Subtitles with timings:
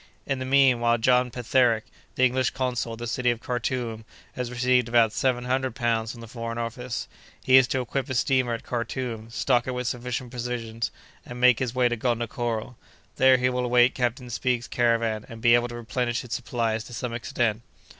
[0.25, 1.83] In the mean while John Petherick,
[2.15, 6.21] the English consul at the city of Karthoum, has received about seven hundred pounds from
[6.21, 7.07] the foreign office;
[7.43, 10.89] he is to equip a steamer at Karthoum, stock it with sufficient provisions,
[11.23, 12.77] and make his way to Gondokoro;
[13.17, 16.95] there, he will await Captain Speke's caravan, and be able to replenish its supplies to
[16.95, 17.61] some extent."